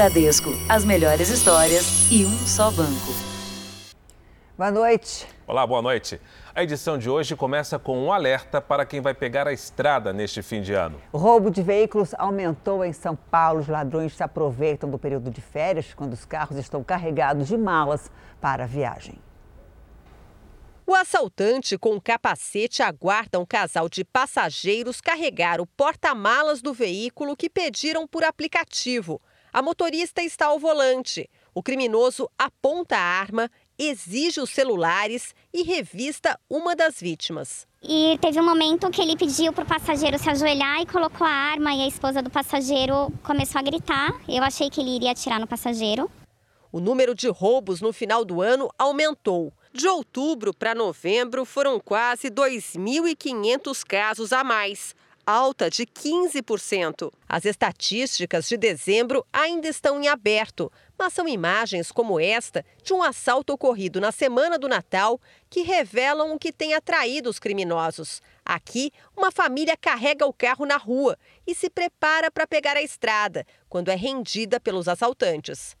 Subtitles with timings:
[0.00, 3.12] Bradesco, as melhores histórias e um só banco.
[4.56, 5.28] Boa noite.
[5.46, 6.18] Olá, boa noite.
[6.54, 10.40] A edição de hoje começa com um alerta para quem vai pegar a estrada neste
[10.40, 10.98] fim de ano.
[11.12, 13.60] O roubo de veículos aumentou em São Paulo.
[13.60, 18.10] Os ladrões se aproveitam do período de férias, quando os carros estão carregados de malas
[18.40, 19.18] para a viagem.
[20.86, 27.50] O assaltante com capacete aguarda um casal de passageiros carregar o porta-malas do veículo que
[27.50, 29.20] pediram por aplicativo.
[29.52, 31.28] A motorista está ao volante.
[31.54, 33.50] O criminoso aponta a arma
[33.80, 37.66] exige os celulares e revista uma das vítimas.
[37.82, 41.30] E teve um momento que ele pediu para o passageiro se ajoelhar e colocou a
[41.30, 44.20] arma e a esposa do passageiro começou a gritar.
[44.28, 46.10] Eu achei que ele iria atirar no passageiro.
[46.70, 49.52] O número de roubos no final do ano aumentou.
[49.72, 54.94] De outubro para novembro foram quase 2.500 casos a mais
[55.30, 57.12] alta de 15%.
[57.28, 63.02] As estatísticas de dezembro ainda estão em aberto, mas são imagens como esta de um
[63.02, 68.20] assalto ocorrido na semana do Natal que revelam o que tem atraído os criminosos.
[68.44, 73.46] Aqui, uma família carrega o carro na rua e se prepara para pegar a estrada,
[73.68, 75.76] quando é rendida pelos assaltantes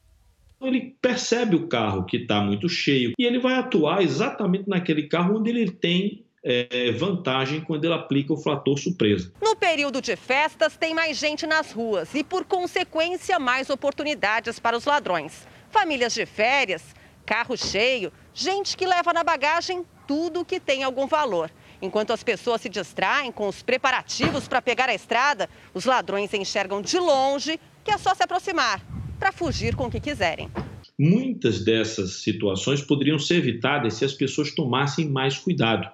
[0.62, 5.38] ele percebe o carro que está muito cheio e ele vai atuar exatamente naquele carro
[5.38, 9.32] onde ele tem é, vantagem quando ele aplica o fator surpresa.
[9.40, 14.76] No período de festas, tem mais gente nas ruas e, por consequência, mais oportunidades para
[14.76, 15.46] os ladrões.
[15.70, 16.94] Famílias de férias,
[17.26, 21.50] carro cheio, gente que leva na bagagem tudo que tem algum valor.
[21.82, 26.82] Enquanto as pessoas se distraem com os preparativos para pegar a estrada, os ladrões enxergam
[26.82, 28.84] de longe que é só se aproximar
[29.18, 30.50] para fugir com o que quiserem.
[30.98, 35.88] Muitas dessas situações poderiam ser evitadas se as pessoas tomassem mais cuidado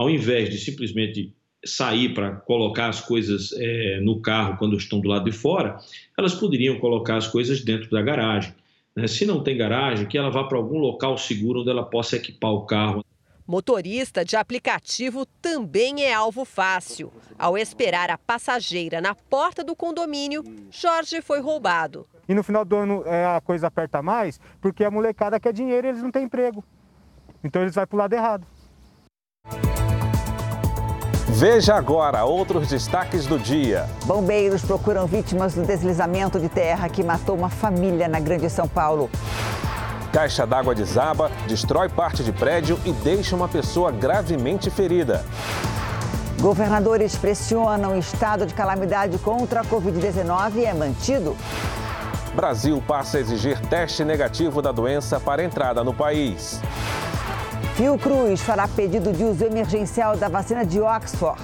[0.00, 5.06] ao invés de simplesmente sair para colocar as coisas é, no carro quando estão do
[5.06, 5.78] lado de fora,
[6.16, 8.54] elas poderiam colocar as coisas dentro da garagem.
[8.96, 9.06] Né?
[9.06, 12.50] Se não tem garagem, que ela vá para algum local seguro onde ela possa equipar
[12.50, 13.04] o carro.
[13.46, 17.12] Motorista de aplicativo também é alvo fácil.
[17.38, 22.06] Ao esperar a passageira na porta do condomínio, Jorge foi roubado.
[22.26, 25.86] E no final do ano é, a coisa aperta mais, porque a molecada quer dinheiro
[25.86, 26.64] e eles não têm emprego.
[27.44, 28.46] Então eles vão para o lado errado.
[31.32, 33.88] Veja agora outros destaques do dia.
[34.04, 39.08] Bombeiros procuram vítimas do deslizamento de terra que matou uma família na Grande São Paulo.
[40.12, 45.24] Caixa d'água desaba, destrói parte de prédio e deixa uma pessoa gravemente ferida.
[46.40, 51.36] Governadores pressionam o estado de calamidade contra a Covid-19 e é mantido.
[52.34, 56.60] Brasil passa a exigir teste negativo da doença para entrada no país.
[57.74, 61.40] Fiocruz fará pedido de uso emergencial da vacina de Oxford.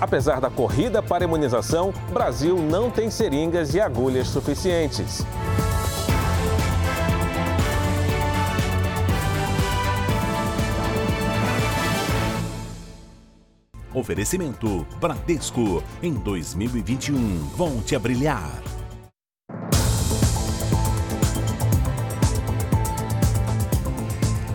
[0.00, 5.24] Apesar da corrida para imunização, Brasil não tem seringas e agulhas suficientes.
[13.96, 15.82] Oferecimento Bradesco.
[16.02, 18.75] Em 2021, volte a brilhar.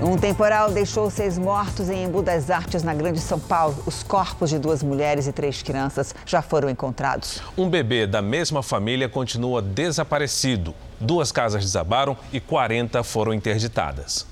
[0.03, 3.77] Um temporal deixou seis mortos em Embu das Artes, na Grande São Paulo.
[3.85, 7.39] Os corpos de duas mulheres e três crianças já foram encontrados.
[7.55, 10.73] Um bebê da mesma família continua desaparecido.
[10.99, 14.25] Duas casas desabaram e 40 foram interditadas.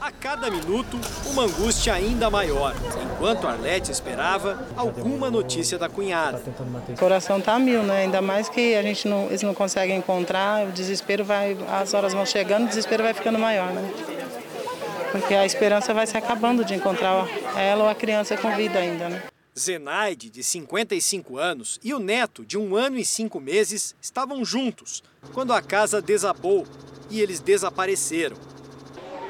[0.00, 2.72] A cada minuto, uma angústia ainda maior,
[3.12, 6.40] enquanto Arlete esperava alguma notícia da cunhada.
[6.90, 8.02] O coração tá mil, né?
[8.02, 12.12] Ainda mais que a gente não, eles não conseguem encontrar, o desespero vai, as horas
[12.12, 14.15] vão chegando, o desespero vai ficando maior, né?
[15.10, 19.08] Porque a esperança vai se acabando de encontrar ela ou a criança com vida ainda.
[19.08, 19.22] Né?
[19.58, 25.02] Zenaide, de 55 anos, e o neto, de um ano e cinco meses, estavam juntos
[25.32, 26.66] quando a casa desabou
[27.10, 28.36] e eles desapareceram.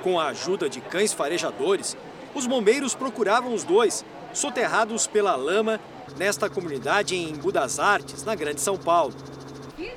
[0.02, 1.96] Com a ajuda de cães farejadores,
[2.34, 5.80] os bombeiros procuravam os dois, soterrados pela lama,
[6.16, 9.14] nesta comunidade em Embu das Artes, na Grande São Paulo.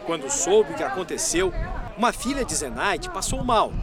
[0.05, 1.51] Quando soube o que aconteceu,
[1.97, 3.73] uma filha de Zenaide passou mal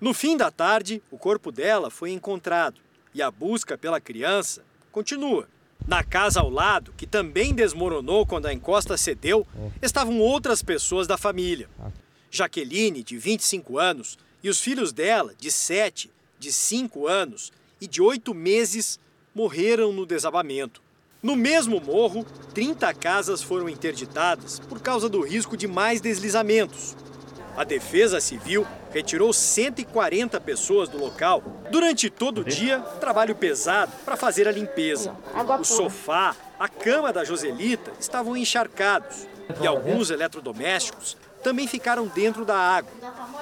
[0.00, 2.80] no fim da tarde, o corpo dela foi encontrado
[3.14, 5.46] e a busca pela criança continua.
[5.86, 9.46] Na casa ao lado, que também desmoronou quando a encosta cedeu,
[9.82, 11.68] estavam outras pessoas da família.
[12.30, 18.00] Jaqueline, de 25 anos, e os filhos dela, de 7, de 5 anos e de
[18.00, 18.98] 8 meses,
[19.34, 20.80] morreram no desabamento.
[21.22, 22.24] No mesmo morro,
[22.54, 26.96] 30 casas foram interditadas por causa do risco de mais deslizamentos.
[27.60, 31.42] A Defesa Civil retirou 140 pessoas do local.
[31.70, 35.14] Durante todo o dia, trabalho pesado para fazer a limpeza.
[35.60, 39.28] O sofá, a cama da Joselita estavam encharcados
[39.60, 42.90] e alguns eletrodomésticos também ficaram dentro da água.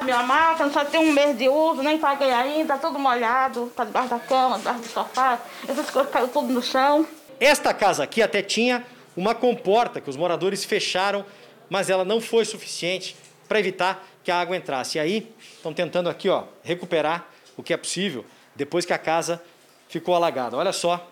[0.03, 3.85] Minha máquina só tem um mês de uso, nem paguei ainda, tá tudo molhado, tá
[3.85, 5.39] debaixo da cama, debaixo do sofá,
[5.69, 7.07] essas coisas caíram tudo no chão.
[7.39, 8.85] Esta casa aqui até tinha
[9.17, 11.25] uma comporta que os moradores fecharam,
[11.71, 13.15] mas ela não foi suficiente
[13.49, 14.99] para evitar que a água entrasse.
[14.99, 18.25] E aí estão tentando aqui, ó, recuperar o que é possível
[18.55, 19.43] depois que a casa
[19.89, 20.57] ficou alagada.
[20.57, 21.11] Olha só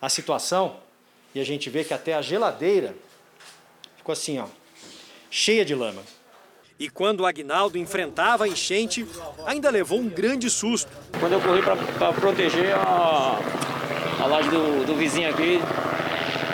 [0.00, 0.76] a situação
[1.34, 2.94] e a gente vê que até a geladeira
[3.96, 4.46] ficou assim, ó,
[5.30, 6.02] cheia de lama.
[6.78, 9.06] E quando o Agnaldo enfrentava a enchente,
[9.46, 10.90] ainda levou um grande susto.
[11.18, 13.38] Quando eu corri para proteger a,
[14.20, 15.60] a laje do, do vizinho aqui,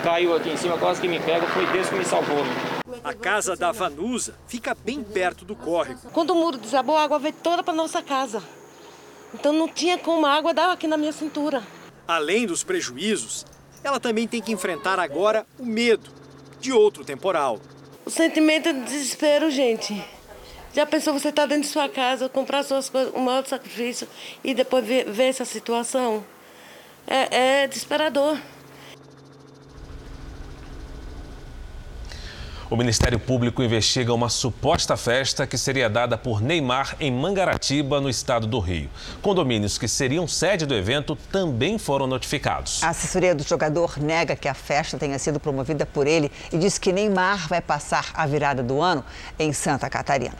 [0.03, 2.43] caiu aqui em cima, quase que me pega, foi Deus que me salvou.
[2.43, 2.80] Né?
[3.03, 5.99] A casa da Vanusa fica bem perto do córrego.
[6.13, 8.43] Quando o muro desabou, a água veio toda para nossa casa.
[9.33, 11.63] Então não tinha como a água dar aqui na minha cintura.
[12.07, 13.45] Além dos prejuízos,
[13.83, 16.11] ela também tem que enfrentar agora o medo
[16.59, 17.59] de outro temporal.
[18.05, 20.03] O sentimento é de desespero, gente.
[20.73, 24.07] Já pensou você estar tá dentro de sua casa, comprar suas coisas, um maior sacrifício
[24.43, 26.23] e depois ver, ver essa situação?
[27.07, 28.37] É, é desesperador.
[32.71, 38.07] O Ministério Público investiga uma suposta festa que seria dada por Neymar em Mangaratiba, no
[38.09, 38.89] estado do Rio.
[39.21, 42.81] Condomínios que seriam sede do evento também foram notificados.
[42.81, 46.77] A assessoria do jogador nega que a festa tenha sido promovida por ele e diz
[46.77, 49.03] que Neymar vai passar a virada do ano
[49.37, 50.37] em Santa Catarina.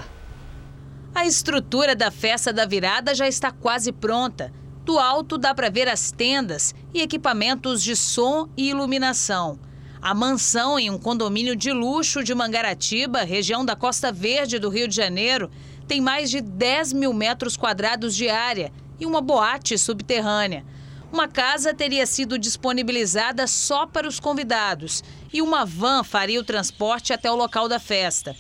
[1.14, 4.54] A estrutura da festa da virada já está quase pronta.
[4.86, 9.60] Do alto dá para ver as tendas e equipamentos de som e iluminação.
[10.02, 14.88] A mansão em um condomínio de luxo de Mangaratiba, região da Costa Verde do Rio
[14.88, 15.52] de Janeiro,
[15.88, 20.66] tem mais de 10 mil metros quadrados de área e uma boate subterrânea.
[21.14, 27.14] Uma casa teria sido disponibilizada só para os convidados e uma van faria o transporte
[27.14, 28.36] até o local da festa.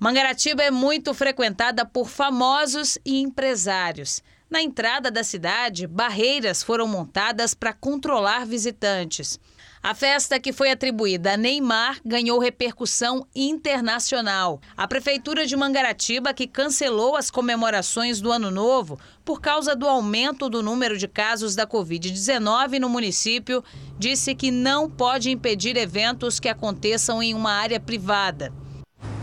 [0.00, 4.20] Mangaratiba é muito frequentada por famosos e empresários.
[4.48, 9.40] Na entrada da cidade, barreiras foram montadas para controlar visitantes.
[9.82, 14.60] A festa que foi atribuída a Neymar ganhou repercussão internacional.
[14.76, 20.48] A Prefeitura de Mangaratiba, que cancelou as comemorações do Ano Novo por causa do aumento
[20.48, 23.64] do número de casos da Covid-19 no município,
[23.98, 28.52] disse que não pode impedir eventos que aconteçam em uma área privada.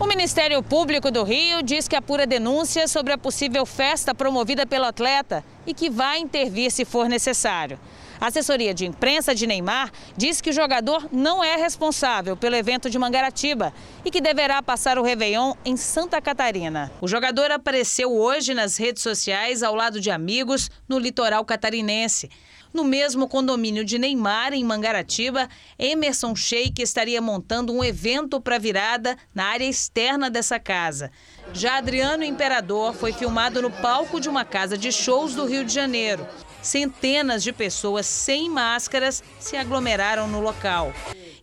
[0.04, 4.84] O Ministério Público do Rio diz que apura denúncias sobre a possível festa promovida pelo
[4.84, 7.78] atleta e que vai intervir se for necessário.
[8.20, 12.90] A assessoria de imprensa de Neymar diz que o jogador não é responsável pelo evento
[12.90, 13.72] de Mangaratiba
[14.04, 16.92] e que deverá passar o Réveillon em Santa Catarina.
[17.00, 22.30] O jogador apareceu hoje nas redes sociais ao lado de amigos no litoral catarinense.
[22.74, 25.48] No mesmo condomínio de Neymar, em Mangaratiba,
[25.78, 31.12] Emerson Sheik estaria montando um evento para virada na área externa dessa casa.
[31.52, 35.72] Já Adriano Imperador foi filmado no palco de uma casa de shows do Rio de
[35.72, 36.26] Janeiro
[36.64, 40.92] centenas de pessoas sem máscaras se aglomeraram no local.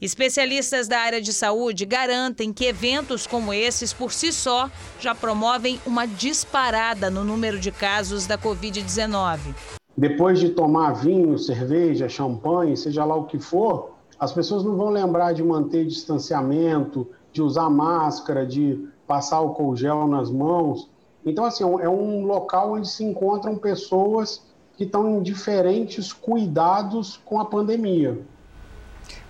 [0.02, 4.70] Especialistas da área de saúde garantem que eventos como esses, por si só,
[5.00, 9.54] já promovem uma disparada no número de casos da Covid-19.
[10.02, 14.90] Depois de tomar vinho, cerveja, champanhe, seja lá o que for, as pessoas não vão
[14.90, 20.90] lembrar de manter distanciamento, de usar máscara, de passar álcool gel nas mãos.
[21.24, 24.42] Então, assim, é um local onde se encontram pessoas
[24.76, 28.20] que estão em diferentes cuidados com a pandemia.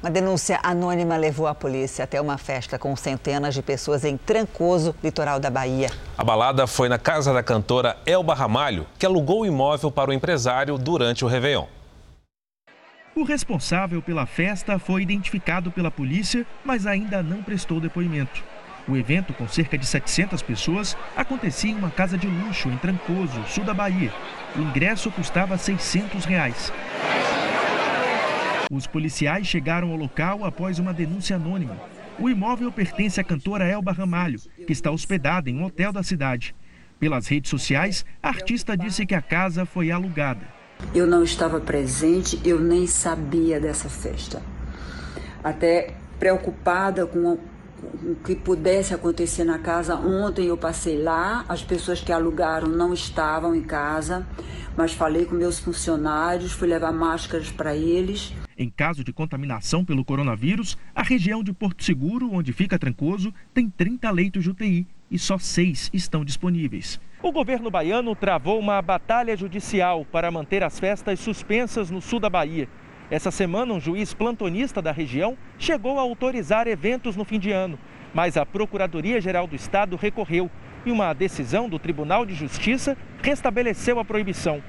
[0.02, 4.96] Uma denúncia anônima levou a polícia até uma festa com centenas de pessoas em Trancoso,
[5.04, 5.90] litoral da Bahia.
[6.18, 10.14] A balada foi na casa da cantora Elba Ramalho, que alugou o imóvel para o
[10.14, 11.66] empresário durante o Réveillon.
[13.14, 18.42] O responsável pela festa foi identificado pela polícia, mas ainda não prestou depoimento.
[18.88, 23.44] O evento, com cerca de 700 pessoas, acontecia em uma casa de luxo em Trancoso,
[23.48, 24.12] sul da Bahia.
[24.56, 26.72] O ingresso custava 600 reais.
[28.72, 31.78] Os policiais chegaram ao local após uma denúncia anônima.
[32.18, 36.56] O imóvel pertence à cantora Elba Ramalho, que está hospedada em um hotel da cidade.
[36.98, 40.48] Pelas redes sociais, a artista disse que a casa foi alugada.
[40.96, 44.42] Eu não estava presente, eu nem sabia dessa festa.
[45.44, 49.96] Até preocupada com o que pudesse acontecer na casa.
[49.96, 54.26] Ontem eu passei lá, as pessoas que alugaram não estavam em casa,
[54.78, 58.34] mas falei com meus funcionários, fui levar máscaras para eles.
[58.62, 63.68] Em caso de contaminação pelo coronavírus, a região de Porto Seguro, onde fica Trancoso, tem
[63.68, 67.02] 30 leitos de UTI e só seis estão disponíveis.
[67.24, 72.30] O governo baiano travou uma batalha judicial para manter as festas suspensas no sul da
[72.30, 72.70] Bahia.
[73.10, 77.80] Essa semana, um juiz plantonista da região chegou a autorizar eventos no fim de ano,
[78.14, 80.52] mas a Procuradoria-Geral do Estado recorreu
[80.86, 84.62] e uma decisão do Tribunal de Justiça restabeleceu a proibição.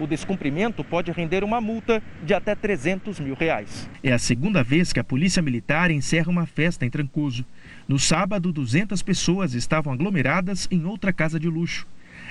[0.00, 3.88] O descumprimento pode render uma multa de até 300 mil reais.
[4.02, 7.44] É a segunda vez que a Polícia Militar encerra uma festa em Trancoso.
[7.86, 11.86] No sábado, 200 pessoas estavam aglomeradas em outra casa de luxo.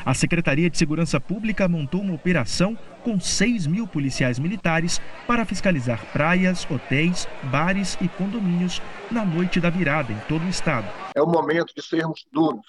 [0.05, 6.03] A Secretaria de Segurança Pública montou uma operação com 6 mil policiais militares para fiscalizar
[6.11, 10.87] praias, hotéis, bares e condomínios na noite da virada em todo o estado.
[11.15, 12.65] É o momento de sermos duros.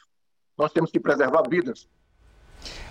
[0.56, 1.88] Nós temos que preservar vidas.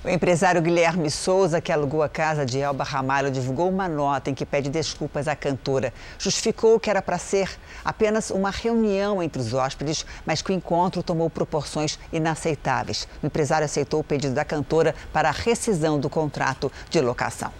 [0.03, 4.34] O empresário Guilherme Souza, que alugou a casa de Elba Ramalho, divulgou uma nota em
[4.34, 5.94] que pede desculpas à cantora.
[6.20, 7.50] Justificou que era para ser
[7.86, 13.08] apenas uma reunião entre os hóspedes, mas que o encontro tomou proporções inaceitáveis.
[13.22, 17.51] O empresário aceitou o pedido da cantora para a rescisão do contrato de locação.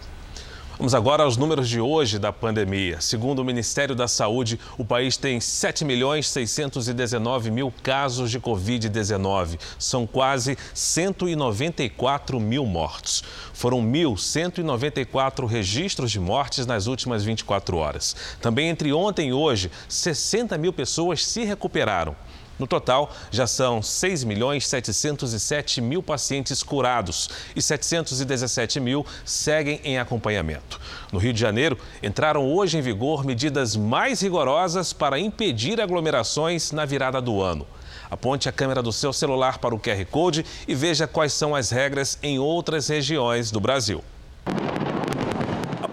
[0.76, 3.00] Vamos agora aos números de hoje da pandemia.
[3.00, 9.56] Segundo o Ministério da Saúde, o país tem 7 milhões 619 mil casos de Covid-19.
[9.78, 13.22] São quase 194 mil mortos.
[13.52, 18.16] Foram 1.194 registros de mortes nas últimas 24 horas.
[18.40, 22.16] Também entre ontem e hoje, 60 mil pessoas se recuperaram.
[22.58, 29.98] No total, já são 6 milhões 707 mil pacientes curados e 717 mil seguem em
[29.98, 30.80] acompanhamento.
[31.12, 36.84] No Rio de Janeiro, entraram hoje em vigor medidas mais rigorosas para impedir aglomerações na
[36.84, 37.66] virada do ano.
[38.08, 41.70] Aponte a câmera do seu celular para o QR Code e veja quais são as
[41.70, 44.04] regras em outras regiões do Brasil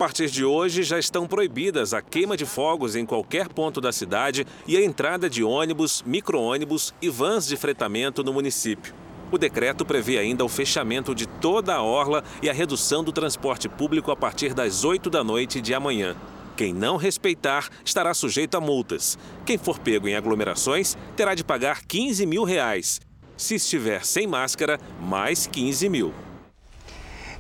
[0.02, 4.48] partir de hoje já estão proibidas a queima de fogos em qualquer ponto da cidade
[4.66, 8.96] e a entrada de ônibus, micro-ônibus e vans de fretamento no município.
[9.32, 13.70] O decreto prevê ainda o fechamento de toda a orla e a redução do transporte
[13.70, 16.16] público a partir das 8 da noite de amanhã.
[16.58, 19.20] Quem não respeitar estará sujeito a multas.
[19.46, 23.00] Quem for pego em aglomerações terá de pagar 15 mil reais.
[23.38, 26.12] Se estiver sem máscara, mais 15 mil.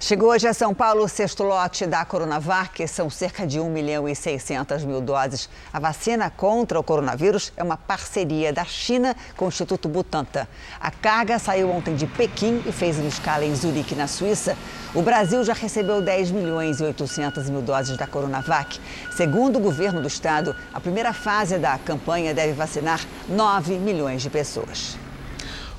[0.03, 4.09] Chegou hoje a São Paulo o sexto lote da Coronavac, são cerca de 1 milhão
[4.09, 5.47] e 600 mil doses.
[5.71, 10.47] A vacina contra o coronavírus é uma parceria da China com o Instituto Butantan.
[10.79, 14.57] A carga saiu ontem de Pequim e fez uma escala em Zurique, na Suíça.
[14.95, 18.79] O Brasil já recebeu 10 milhões e 800 mil doses da Coronavac.
[19.15, 24.31] Segundo o governo do estado, a primeira fase da campanha deve vacinar 9 milhões de
[24.31, 24.97] pessoas.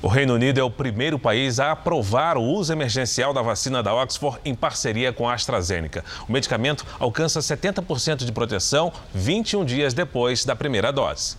[0.03, 3.95] O Reino Unido é o primeiro país a aprovar o uso emergencial da vacina da
[3.95, 6.03] Oxford em parceria com a AstraZeneca.
[6.27, 11.37] O medicamento alcança 70% de proteção 21 dias depois da primeira dose.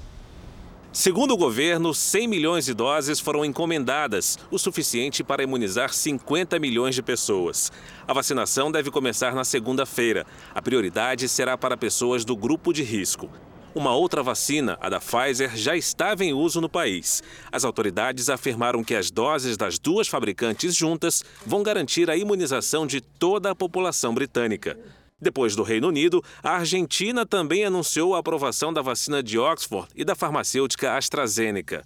[0.95, 6.95] Segundo o governo, 100 milhões de doses foram encomendadas, o suficiente para imunizar 50 milhões
[6.95, 7.71] de pessoas.
[8.09, 10.25] A vacinação deve começar na segunda-feira.
[10.55, 13.29] A prioridade será para pessoas do grupo de risco.
[13.75, 17.25] Uma outra vacina, a da Pfizer, já estava em uso no país.
[17.51, 23.01] As autoridades afirmaram que as doses das duas fabricantes juntas vão garantir a imunização de
[23.01, 24.79] toda a população britânica.
[25.21, 30.05] Depois do Reino Unido, a Argentina também anunciou a aprovação da vacina de Oxford e
[30.05, 31.85] da farmacêutica AstraZeneca.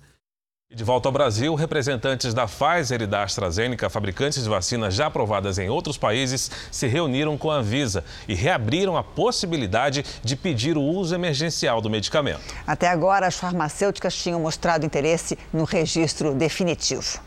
[0.70, 5.58] De volta ao Brasil, representantes da Pfizer e da AstraZeneca, fabricantes de vacinas já aprovadas
[5.58, 10.82] em outros países, se reuniram com a Anvisa e reabriram a possibilidade de pedir o
[10.82, 12.42] uso emergencial do medicamento.
[12.66, 17.18] Até agora, as farmacêuticas tinham mostrado interesse no registro definitivo.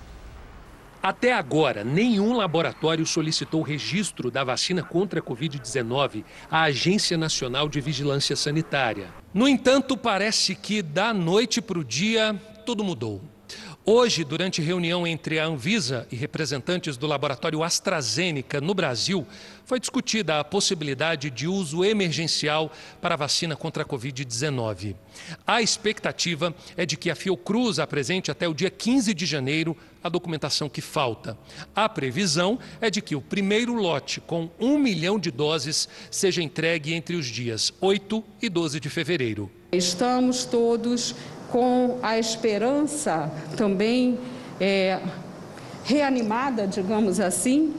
[1.03, 7.81] Até agora, nenhum laboratório solicitou registro da vacina contra a Covid-19 à Agência Nacional de
[7.81, 9.08] Vigilância Sanitária.
[9.34, 13.20] No entanto, parece que da noite para o dia tudo mudou.
[13.83, 19.25] Hoje, durante reunião entre a Anvisa e representantes do laboratório AstraZeneca no Brasil,
[19.65, 22.71] foi discutida a possibilidade de uso emergencial
[23.01, 24.95] para a vacina contra a Covid-19.
[25.47, 30.09] A expectativa é de que a Fiocruz apresente até o dia 15 de janeiro a
[30.09, 31.35] documentação que falta.
[31.75, 36.93] A previsão é de que o primeiro lote, com um milhão de doses, seja entregue
[36.93, 39.50] entre os dias 8 e 12 de fevereiro.
[39.71, 41.15] Estamos todos
[41.51, 44.17] com a esperança também
[44.60, 45.00] é,
[45.84, 47.74] reanimada, digamos assim,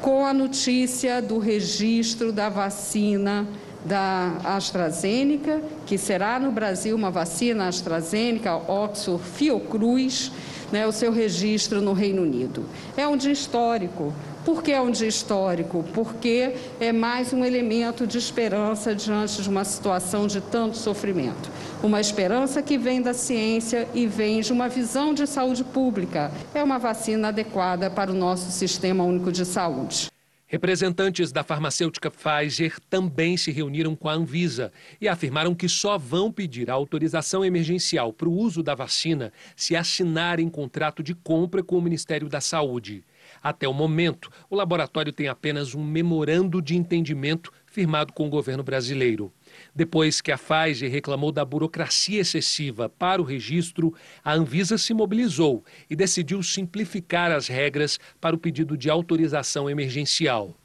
[0.00, 3.46] com a notícia do registro da vacina
[3.84, 10.30] da AstraZeneca, que será no Brasil uma vacina AstraZeneca, Oxford Fiocruz,
[10.70, 12.64] né, o seu registro no Reino Unido.
[12.96, 14.12] É um dia histórico.
[14.44, 15.84] Por que é um dia histórico?
[15.92, 21.50] Porque é mais um elemento de esperança diante de uma situação de tanto sofrimento.
[21.82, 26.30] Uma esperança que vem da ciência e vem de uma visão de saúde pública.
[26.54, 30.10] É uma vacina adequada para o nosso sistema único de saúde.
[30.46, 34.70] Representantes da farmacêutica Pfizer também se reuniram com a Anvisa
[35.00, 39.74] e afirmaram que só vão pedir a autorização emergencial para o uso da vacina se
[39.74, 43.04] assinarem contrato de compra com o Ministério da Saúde.
[43.42, 48.62] Até o momento, o laboratório tem apenas um memorando de entendimento firmado com o governo
[48.62, 49.32] brasileiro.
[49.74, 55.64] Depois que a Pfizer reclamou da burocracia excessiva para o registro, a Anvisa se mobilizou
[55.88, 60.59] e decidiu simplificar as regras para o pedido de autorização emergencial.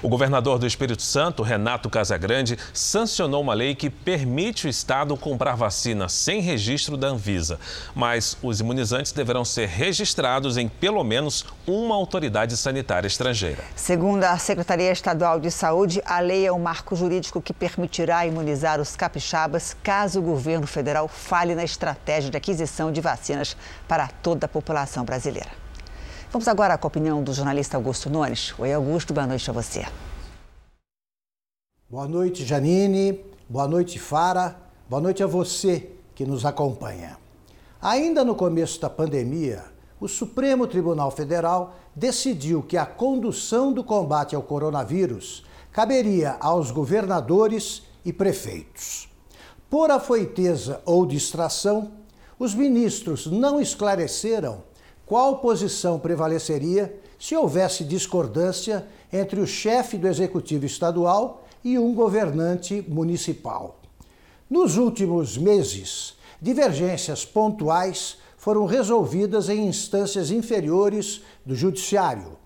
[0.00, 5.56] O governador do Espírito Santo, Renato Casagrande, sancionou uma lei que permite o Estado comprar
[5.56, 7.58] vacina sem registro da Anvisa.
[7.96, 13.64] Mas os imunizantes deverão ser registrados em pelo menos uma autoridade sanitária estrangeira.
[13.74, 18.80] Segundo a Secretaria Estadual de Saúde, a lei é um marco jurídico que permitirá imunizar
[18.80, 23.56] os capixabas caso o governo federal falhe na estratégia de aquisição de vacinas
[23.88, 25.67] para toda a população brasileira.
[26.30, 28.54] Vamos agora com a opinião do jornalista Augusto Nunes.
[28.58, 29.86] Oi, Augusto, boa noite a você.
[31.88, 33.24] Boa noite, Janine.
[33.48, 34.54] Boa noite, Fara.
[34.90, 37.16] Boa noite a você que nos acompanha.
[37.80, 39.64] Ainda no começo da pandemia,
[39.98, 47.84] o Supremo Tribunal Federal decidiu que a condução do combate ao coronavírus caberia aos governadores
[48.04, 49.08] e prefeitos.
[49.70, 51.90] Por afoiteza ou distração,
[52.38, 54.68] os ministros não esclareceram
[55.08, 62.84] qual posição prevaleceria se houvesse discordância entre o chefe do executivo estadual e um governante
[62.86, 63.80] municipal.
[64.50, 72.36] Nos últimos meses, divergências pontuais foram resolvidas em instâncias inferiores do Judiciário.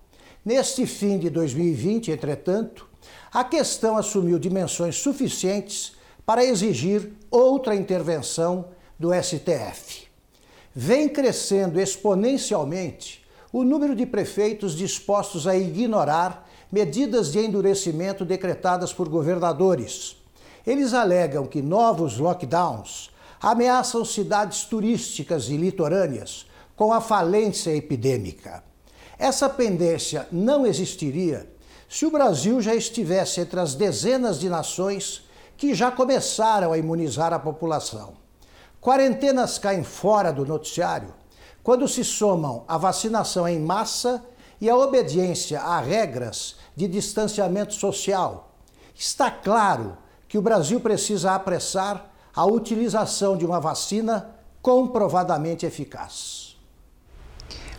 [0.43, 2.87] Neste fim de 2020, entretanto,
[3.31, 5.93] a questão assumiu dimensões suficientes
[6.25, 10.12] para exigir outra intervenção do STF
[10.75, 19.07] vem crescendo exponencialmente o número de prefeitos dispostos a ignorar medidas de endurecimento decretadas por
[19.07, 20.17] governadores.
[20.65, 28.63] Eles alegam que novos lockdowns ameaçam cidades turísticas e litorâneas com a falência epidêmica.
[29.19, 31.47] Essa pendência não existiria
[31.87, 35.23] se o Brasil já estivesse entre as dezenas de nações
[35.55, 38.22] que já começaram a imunizar a população.
[38.83, 41.13] Quarentenas caem fora do noticiário
[41.63, 44.21] quando se somam a vacinação em massa
[44.59, 48.51] e a obediência a regras de distanciamento social.
[48.93, 56.42] Está claro que o Brasil precisa apressar a utilização de uma vacina comprovadamente eficaz.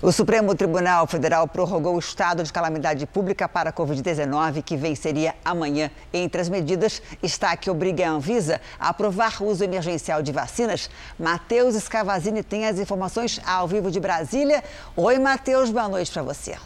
[0.03, 5.35] O Supremo Tribunal Federal prorrogou o estado de calamidade pública para a Covid-19, que venceria
[5.45, 5.91] amanhã.
[6.13, 10.91] Entre as medidas está que obriga a Anvisa a aprovar o uso emergencial de vacinas.
[11.19, 14.63] Matheus Scavazini tem as informações ao vivo de Brasília.
[14.97, 16.57] Oi, Matheus, boa noite para você.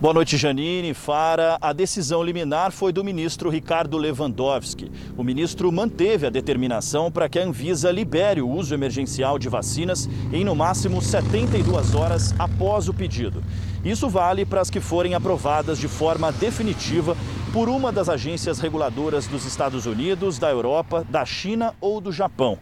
[0.00, 0.94] Boa noite, Janine.
[0.94, 1.58] Fara.
[1.60, 4.90] A decisão liminar foi do ministro Ricardo Lewandowski.
[5.14, 10.08] O ministro manteve a determinação para que a Anvisa libere o uso emergencial de vacinas
[10.32, 13.44] em no máximo 72 horas após o pedido.
[13.84, 17.14] Isso vale para as que forem aprovadas de forma definitiva
[17.52, 22.58] por uma das agências reguladoras dos Estados Unidos, da Europa, da China ou do Japão.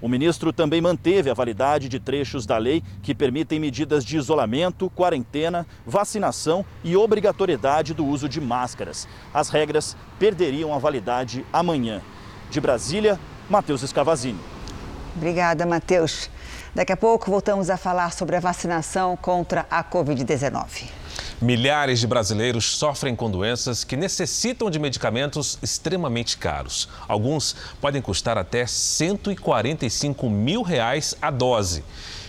[0.00, 4.90] O ministro também manteve a validade de trechos da lei que permitem medidas de isolamento,
[4.90, 9.08] quarentena, vacinação e obrigatoriedade do uso de máscaras.
[9.32, 12.02] As regras perderiam a validade amanhã.
[12.50, 14.38] De Brasília, Matheus Escavazini.
[15.16, 16.30] Obrigada, Matheus.
[16.74, 20.84] Daqui a pouco voltamos a falar sobre a vacinação contra a Covid-19.
[21.40, 26.88] Milhares de brasileiros sofrem com doenças que necessitam de medicamentos extremamente caros.
[27.06, 31.84] Alguns podem custar até 145 mil reais a dose.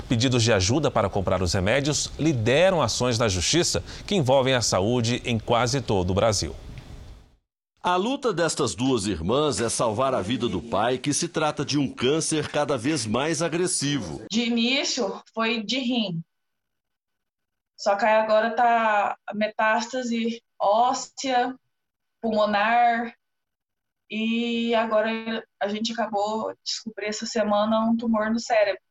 [0.09, 5.21] Pedidos de ajuda para comprar os remédios lideram ações da justiça que envolvem a saúde
[5.23, 6.53] em quase todo o Brasil.
[7.81, 11.77] A luta destas duas irmãs é salvar a vida do pai, que se trata de
[11.77, 14.23] um câncer cada vez mais agressivo.
[14.29, 16.21] De início, foi de rim.
[17.77, 21.55] Só que agora tá metástase óssea,
[22.19, 23.13] pulmonar,
[24.09, 28.81] e agora a gente acabou de descobrir essa semana um tumor no cérebro.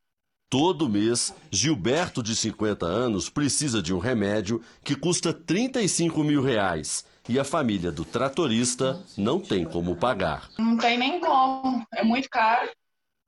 [0.48, 7.04] Todo mês, Gilberto, de 50 anos, precisa de um remédio que custa 35 mil reais.
[7.28, 10.48] E a família do tratorista não tem como pagar.
[10.56, 12.70] Não tem nem como, é muito caro.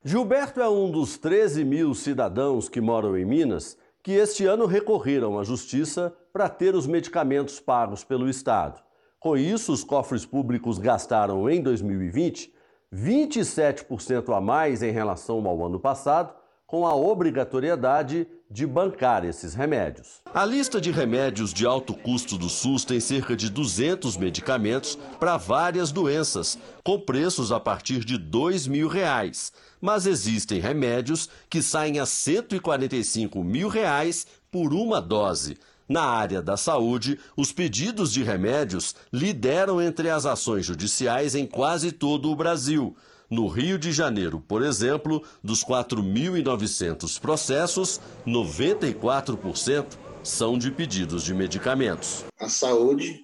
[0.04, 5.38] Gilberto é um dos 13 mil cidadãos que moram em Minas que este ano recorreram
[5.38, 8.80] à Justiça para ter os medicamentos pagos pelo Estado.
[9.18, 12.56] Com isso, os cofres públicos gastaram em 2020
[12.92, 16.32] 27% a mais em relação ao ano passado
[16.66, 20.20] com a obrigatoriedade de bancar esses remédios.
[20.34, 25.38] A lista de remédios de alto custo do SUS tem cerca de 200 medicamentos para
[25.38, 29.50] várias doenças, com preços a partir de 2 mil reais.
[29.80, 35.56] Mas existem remédios que saem a 145 mil reais por uma dose.
[35.88, 41.92] Na área da saúde, os pedidos de remédios lideram entre as ações judiciais em quase
[41.92, 42.94] todo o Brasil.
[43.30, 49.86] No Rio de Janeiro, por exemplo, dos 4.900 processos, 94%
[50.22, 52.24] são de pedidos de medicamentos.
[52.38, 53.20] A saúde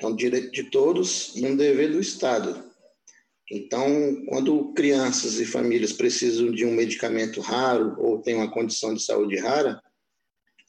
[0.00, 2.67] é um direito de todos e um dever do Estado.
[3.50, 3.86] Então,
[4.26, 9.38] quando crianças e famílias precisam de um medicamento raro ou têm uma condição de saúde
[9.38, 9.80] rara,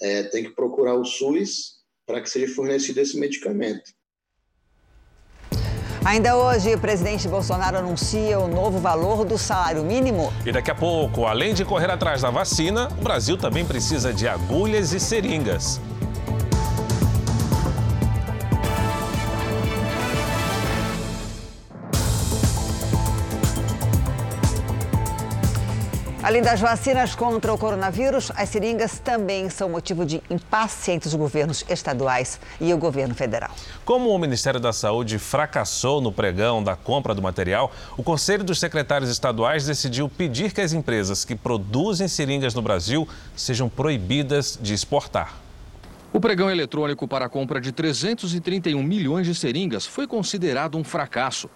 [0.01, 3.91] é, tem que procurar o SUS para que seja fornecido esse medicamento.
[6.05, 10.31] Ainda hoje, o presidente Bolsonaro anuncia o novo valor do salário mínimo.
[10.45, 14.25] E daqui a pouco, além de correr atrás da vacina, o Brasil também precisa de
[14.25, 15.81] agulhas e seringas.
[26.29, 31.15] Além das vacinas contra o coronavírus, as seringas também são motivo de impasse entre os
[31.15, 33.49] governos estaduais e o governo federal.
[33.83, 38.59] Como o Ministério da Saúde fracassou no pregão da compra do material, o Conselho dos
[38.59, 44.75] Secretários Estaduais decidiu pedir que as empresas que produzem seringas no Brasil sejam proibidas de
[44.75, 45.33] exportar.
[46.13, 51.49] O pregão eletrônico para a compra de 331 milhões de seringas foi considerado um fracasso.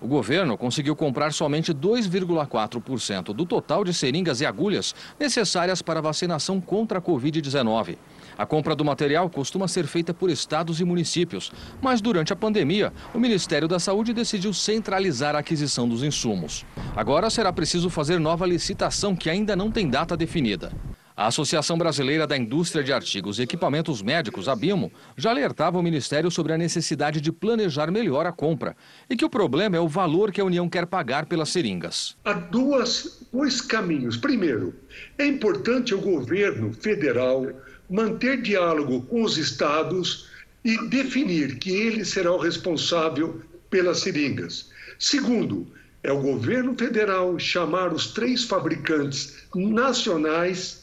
[0.00, 6.02] O governo conseguiu comprar somente 2,4% do total de seringas e agulhas necessárias para a
[6.02, 7.98] vacinação contra a Covid-19.
[8.38, 12.94] A compra do material costuma ser feita por estados e municípios, mas durante a pandemia,
[13.12, 16.64] o Ministério da Saúde decidiu centralizar a aquisição dos insumos.
[16.96, 20.72] Agora será preciso fazer nova licitação que ainda não tem data definida.
[21.20, 25.82] A Associação Brasileira da Indústria de Artigos e Equipamentos Médicos, a BIMO, já alertava o
[25.82, 28.74] Ministério sobre a necessidade de planejar melhor a compra
[29.06, 32.16] e que o problema é o valor que a União quer pagar pelas seringas.
[32.24, 34.16] Há duas, dois caminhos.
[34.16, 34.74] Primeiro,
[35.18, 37.46] é importante o governo federal
[37.90, 40.26] manter diálogo com os estados
[40.64, 44.70] e definir que ele será o responsável pelas seringas.
[44.98, 45.70] Segundo,
[46.02, 50.79] é o governo federal chamar os três fabricantes nacionais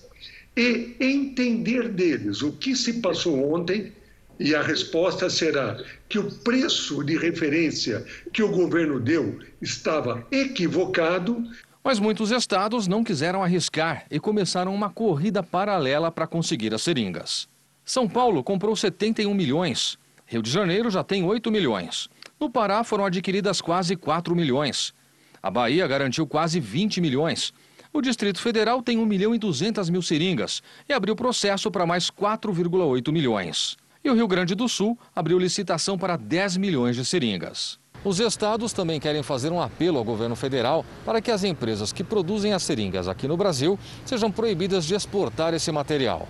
[0.58, 3.94] e entender deles o que se passou ontem.
[4.40, 11.44] E a resposta será que o preço de referência que o governo deu estava equivocado.
[11.84, 17.48] Mas muitos estados não quiseram arriscar e começaram uma corrida paralela para conseguir as seringas.
[17.86, 19.98] São Paulo comprou 71 milhões.
[20.26, 22.10] Rio de Janeiro já tem 8 milhões.
[22.40, 24.94] No Pará foram adquiridas quase 4 milhões.
[25.42, 27.54] A Bahia garantiu quase 20 milhões.
[27.98, 32.12] O Distrito Federal tem 1 milhão e 200 mil seringas e abriu processo para mais
[32.12, 33.76] 4,8 milhões.
[34.04, 37.80] E o Rio Grande do Sul abriu licitação para 10 milhões de seringas.
[38.04, 42.04] Os estados também querem fazer um apelo ao governo federal para que as empresas que
[42.04, 46.28] produzem as seringas aqui no Brasil sejam proibidas de exportar esse material.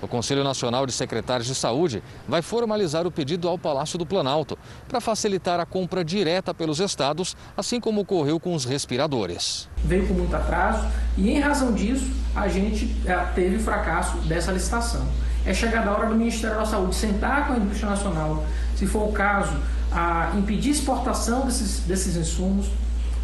[0.00, 4.56] O Conselho Nacional de Secretários de Saúde vai formalizar o pedido ao Palácio do Planalto
[4.86, 9.68] para facilitar a compra direta pelos estados, assim como ocorreu com os respiradores.
[9.78, 15.04] Veio com muito atraso e, em razão disso, a gente eh, teve fracasso dessa licitação.
[15.44, 18.44] É chegada a hora do Ministério da Saúde sentar com a indústria nacional,
[18.76, 19.56] se for o caso,
[19.90, 22.68] a impedir exportação desses, desses insumos,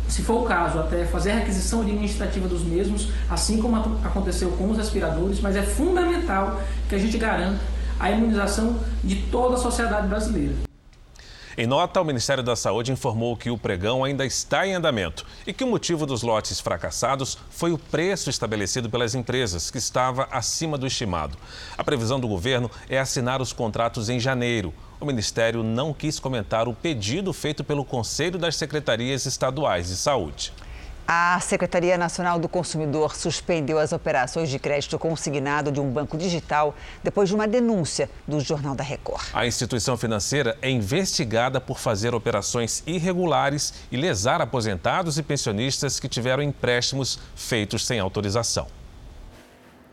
[0.09, 4.71] se for o caso, até fazer a requisição administrativa dos mesmos, assim como aconteceu com
[4.71, 7.61] os respiradores, mas é fundamental que a gente garanta
[7.99, 10.55] a imunização de toda a sociedade brasileira.
[11.57, 15.53] Em nota, o Ministério da Saúde informou que o pregão ainda está em andamento e
[15.53, 20.77] que o motivo dos lotes fracassados foi o preço estabelecido pelas empresas, que estava acima
[20.77, 21.38] do estimado.
[21.79, 24.75] A previsão do governo é assinar os contratos em janeiro.
[25.00, 30.52] O Ministério não quis comentar o pedido feito pelo Conselho das Secretarias Estaduais de Saúde.
[31.07, 36.74] A Secretaria Nacional do Consumidor suspendeu as operações de crédito consignado de um banco digital
[37.02, 39.22] depois de uma denúncia do Jornal da Record.
[39.35, 46.09] A instituição financeira é investigada por fazer operações irregulares e lesar aposentados e pensionistas que
[46.09, 48.66] tiveram empréstimos feitos sem autorização.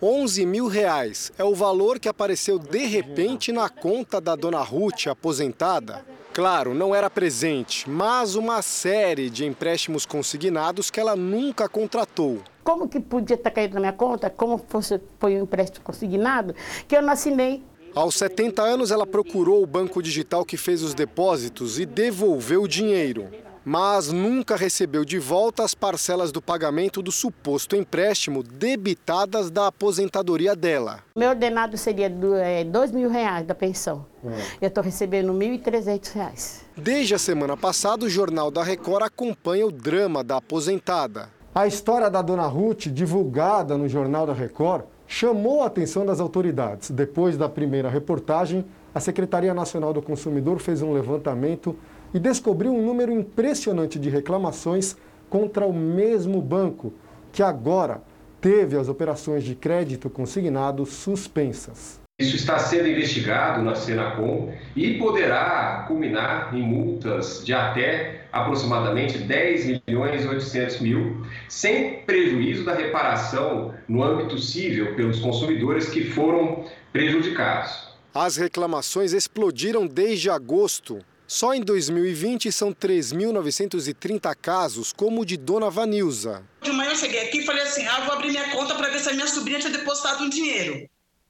[0.03, 5.07] 11 mil reais é o valor que apareceu de repente na conta da dona Ruth,
[5.07, 12.39] aposentada, Claro, não era presente, mas uma série de empréstimos consignados que ela nunca contratou.
[12.63, 14.29] Como que podia estar caindo na minha conta?
[14.29, 16.55] Como fosse, foi um empréstimo consignado?
[16.87, 17.61] Que eu não assinei.
[17.93, 22.67] Aos 70 anos, ela procurou o banco digital que fez os depósitos e devolveu o
[22.67, 23.27] dinheiro.
[23.63, 30.56] Mas nunca recebeu de volta as parcelas do pagamento do suposto empréstimo debitadas da aposentadoria
[30.56, 31.00] dela.
[31.15, 32.12] Meu ordenado seria
[32.43, 34.06] é, dois mil reais da pensão.
[34.26, 34.65] É.
[34.65, 36.62] Eu estou recebendo R$ 1.300.
[36.76, 41.30] Desde a semana passada, o Jornal da Record acompanha o drama da aposentada.
[41.54, 46.89] A história da dona Ruth, divulgada no Jornal da Record, chamou a atenção das autoridades.
[46.89, 48.63] Depois da primeira reportagem,
[48.95, 51.76] a Secretaria Nacional do Consumidor fez um levantamento
[52.13, 54.95] e descobriu um número impressionante de reclamações
[55.30, 56.93] contra o mesmo banco,
[57.32, 58.02] que agora
[58.41, 62.02] teve as operações de crédito consignado suspensas.
[62.19, 69.82] Isso está sendo investigado na Senacom e poderá culminar em multas de até aproximadamente 10
[69.88, 76.65] milhões e 800 mil, sem prejuízo da reparação no âmbito civil pelos consumidores que foram
[76.93, 77.91] prejudicados.
[78.13, 81.00] As reclamações explodiram desde agosto.
[81.33, 86.43] Só em 2020 são 3.930 casos, como o de Dona Vanilza.
[86.61, 88.99] De manhã eu cheguei aqui e falei assim: ah, vou abrir minha conta para ver
[88.99, 90.89] se a minha sobrinha tinha depositado um dinheiro.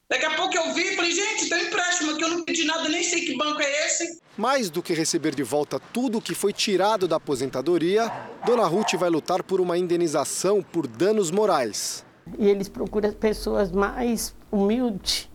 [0.10, 2.66] Daqui a pouco eu vi e falei: gente, tem um empréstimo aqui, eu não pedi
[2.66, 4.20] nada, nem sei que banco é esse.
[4.36, 8.12] Mais do que receber de volta tudo o que foi tirado da aposentadoria,
[8.44, 12.04] Dona Ruth vai lutar por uma indenização por danos morais.
[12.40, 15.30] E eles procuram pessoas mais humildes.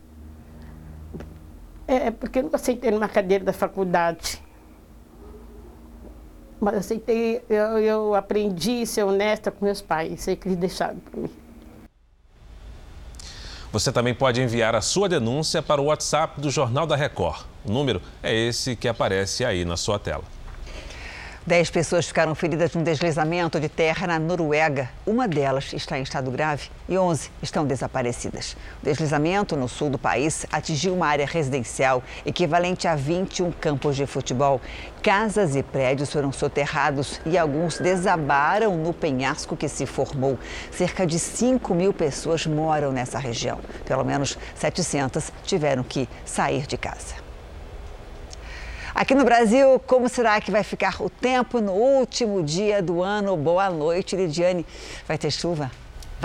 [1.87, 4.45] É porque eu não aceitei numa cadeira da faculdade.
[6.61, 10.99] Mas aceitei, eu, eu aprendi a ser honesta com meus pais, sei que eles deixaram
[10.99, 11.31] para mim.
[13.73, 17.45] Você também pode enviar a sua denúncia para o WhatsApp do Jornal da Record.
[17.65, 20.36] O número é esse que aparece aí na sua tela.
[21.47, 24.91] Dez pessoas ficaram feridas num deslizamento de terra na Noruega.
[25.07, 28.57] Uma delas está em estado grave e 11 estão desaparecidas.
[28.83, 34.07] O deslizamento no sul do país atingiu uma área residencial equivalente a 21 campos de
[34.07, 34.61] futebol.
[35.01, 40.37] Casas e prédios foram soterrados e alguns desabaram no penhasco que se formou.
[40.73, 43.61] Cerca de 5 mil pessoas moram nessa região.
[43.85, 47.26] Pelo menos 700 tiveram que sair de casa.
[48.99, 53.37] Aqui no Brasil, como será que vai ficar o tempo no último dia do ano?
[53.37, 54.65] Boa noite, Lidiane.
[55.07, 55.71] Vai ter chuva?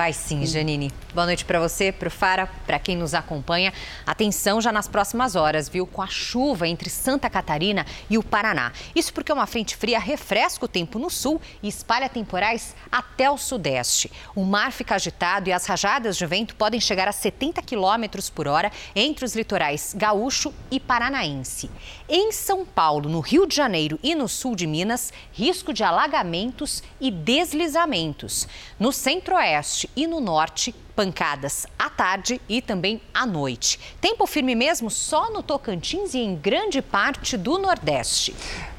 [0.02, 0.92] Vai sim, Janine.
[1.14, 3.72] Boa noite para você, para o Fara, para quem nos acompanha.
[4.04, 5.86] Atenção já nas próximas horas, viu?
[5.86, 8.72] Com a chuva entre Santa Catarina e o Paraná.
[8.96, 13.38] Isso porque uma frente fria refresca o tempo no sul e espalha temporais até o
[13.38, 14.12] sudeste.
[14.34, 18.48] O mar fica agitado e as rajadas de vento podem chegar a 70 quilômetros por
[18.48, 21.70] hora entre os litorais gaúcho e paranaense.
[22.10, 26.82] Em São Paulo, no Rio de Janeiro e no sul de Minas, risco de alagamentos
[27.00, 28.48] e deslizamentos.
[28.80, 33.80] No centro-oeste e no norte, pancadas à tarde e também à noite.
[34.00, 38.36] Tempo firme mesmo só no Tocantins e em grande parte do Nordeste.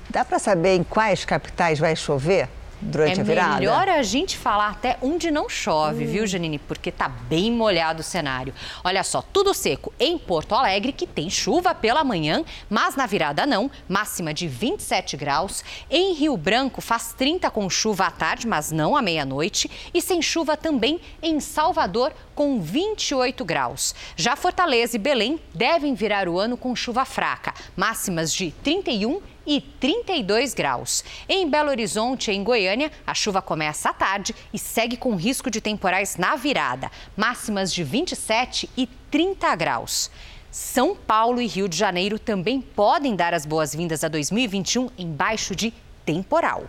[0.09, 2.49] Dá para saber em quais capitais vai chover?
[2.83, 3.57] Durante é a virada?
[3.57, 6.09] É melhor a gente falar até onde não chove, hum.
[6.09, 6.59] viu, Janine?
[6.59, 8.53] Porque tá bem molhado o cenário.
[8.83, 13.47] Olha só, tudo seco em Porto Alegre, que tem chuva pela manhã, mas na virada
[13.47, 15.65] não, máxima de 27 graus.
[15.91, 19.71] Em Rio Branco faz 30 com chuva à tarde, mas não à meia-noite.
[19.95, 23.95] E sem chuva também em Salvador, com 28 graus.
[24.17, 29.61] Já Fortaleza e Belém devem virar o ano com chuva fraca, máximas de 31 e
[29.61, 31.05] 32 graus.
[31.29, 35.61] Em Belo Horizonte, em Goiânia, a chuva começa à tarde e segue com risco de
[35.61, 40.11] temporais na virada, máximas de 27 e 30 graus.
[40.51, 45.73] São Paulo e Rio de Janeiro também podem dar as boas-vindas a 2021 embaixo de
[46.05, 46.65] temporal.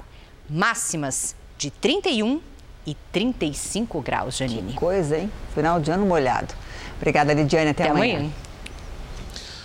[0.50, 2.42] Máximas de 31
[2.86, 4.72] e 35 graus, Janine.
[4.74, 5.32] Que coisa, hein?
[5.54, 6.54] Final de ano molhado.
[6.98, 7.72] Obrigada, Lidiane.
[7.72, 8.16] Até, Até amanhã.
[8.16, 8.32] amanhã.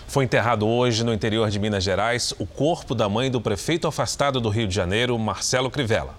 [0.08, 4.40] Foi enterrado hoje no interior de Minas Gerais o corpo da mãe do prefeito afastado
[4.40, 6.14] do Rio de Janeiro, Marcelo Crivella.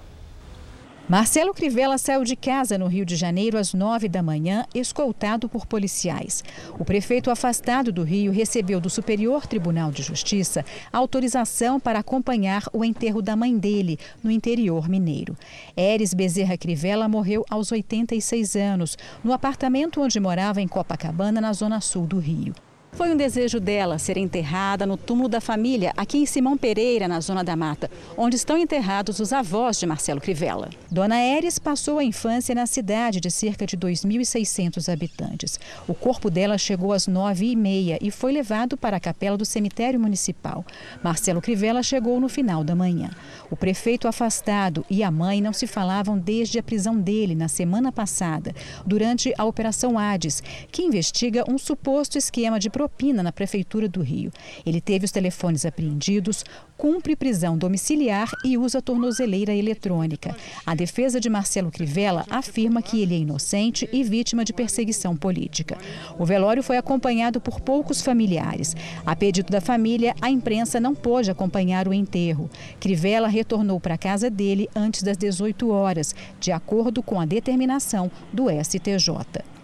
[1.09, 5.65] Marcelo Crivella saiu de casa no Rio de Janeiro às nove da manhã, escoltado por
[5.65, 6.43] policiais.
[6.77, 12.85] O prefeito afastado do Rio recebeu do Superior Tribunal de Justiça autorização para acompanhar o
[12.85, 15.35] enterro da mãe dele, no interior mineiro.
[15.75, 21.81] Eres Bezerra Crivella morreu aos 86 anos, no apartamento onde morava em Copacabana, na zona
[21.81, 22.53] sul do Rio.
[22.91, 27.21] Foi um desejo dela ser enterrada no túmulo da família, aqui em Simão Pereira, na
[27.21, 30.69] Zona da Mata, onde estão enterrados os avós de Marcelo Crivella.
[30.91, 35.59] Dona Eres passou a infância na cidade de cerca de 2.600 habitantes.
[35.87, 39.45] O corpo dela chegou às nove e meia e foi levado para a capela do
[39.45, 40.65] cemitério municipal.
[41.01, 43.11] Marcelo Crivella chegou no final da manhã.
[43.49, 47.91] O prefeito afastado e a mãe não se falavam desde a prisão dele na semana
[47.91, 48.53] passada,
[48.85, 54.31] durante a Operação Hades, que investiga um suposto esquema de propina na Prefeitura do Rio.
[54.65, 56.45] Ele teve os telefones apreendidos,
[56.77, 60.33] cumpre prisão domiciliar e usa tornozeleira eletrônica.
[60.65, 65.77] A defesa de Marcelo Crivella afirma que ele é inocente e vítima de perseguição política.
[66.17, 68.77] O velório foi acompanhado por poucos familiares.
[69.05, 72.49] A pedido da família, a imprensa não pôde acompanhar o enterro.
[72.79, 78.09] Crivella retornou para a casa dele antes das 18 horas, de acordo com a determinação
[78.31, 79.58] do STJ.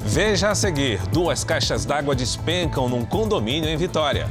[0.00, 4.28] Veja a seguir: duas caixas d'água despencam num condomínio em Vitória.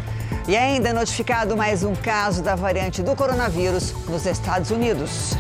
[0.48, 5.34] E ainda notificado mais um caso da variante do coronavírus nos Estados Unidos.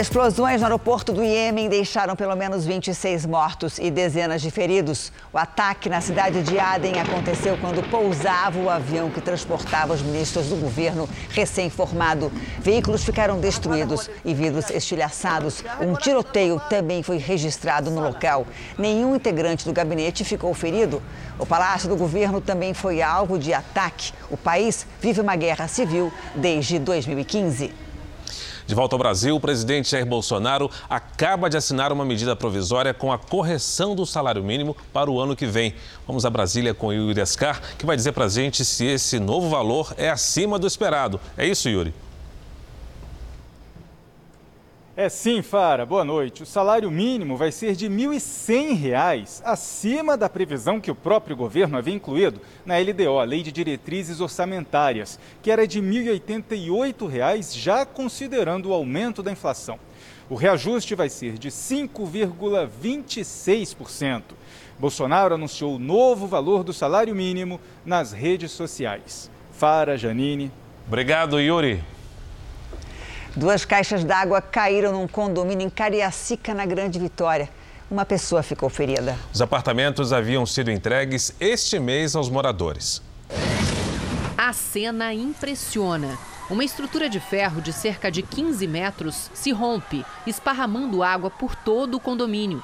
[0.00, 5.12] Explosões no aeroporto do Iêmen deixaram pelo menos 26 mortos e dezenas de feridos.
[5.30, 10.46] O ataque na cidade de Aden aconteceu quando pousava o avião que transportava os ministros
[10.46, 12.32] do governo recém-formado.
[12.60, 15.62] Veículos ficaram destruídos e vidros estilhaçados.
[15.78, 18.46] Um tiroteio também foi registrado no local.
[18.78, 21.02] Nenhum integrante do gabinete ficou ferido.
[21.38, 24.14] O palácio do governo também foi alvo de ataque.
[24.30, 27.81] O país vive uma guerra civil desde 2015.
[28.66, 33.12] De volta ao Brasil, o presidente Jair Bolsonaro acaba de assinar uma medida provisória com
[33.12, 35.74] a correção do salário mínimo para o ano que vem.
[36.06, 39.18] Vamos a Brasília com o Yuri Ascar, que vai dizer para a gente se esse
[39.18, 41.20] novo valor é acima do esperado.
[41.36, 41.92] É isso, Yuri?
[44.94, 45.86] É sim, Fara.
[45.86, 46.42] Boa noite.
[46.42, 51.78] O salário mínimo vai ser de R$ 1.100, acima da previsão que o próprio governo
[51.78, 57.86] havia incluído na LDO, a Lei de Diretrizes Orçamentárias, que era de R$ 1.088, já
[57.86, 59.78] considerando o aumento da inflação.
[60.28, 64.22] O reajuste vai ser de 5,26%.
[64.78, 69.30] Bolsonaro anunciou o novo valor do salário mínimo nas redes sociais.
[69.52, 70.52] Fara, Janine.
[70.86, 71.82] Obrigado, Yuri.
[73.34, 77.48] Duas caixas d'água caíram num condomínio em Cariacica, na Grande Vitória.
[77.90, 79.16] Uma pessoa ficou ferida.
[79.32, 83.00] Os apartamentos haviam sido entregues este mês aos moradores.
[84.36, 86.18] A cena impressiona.
[86.50, 91.94] Uma estrutura de ferro de cerca de 15 metros se rompe, esparramando água por todo
[91.94, 92.62] o condomínio.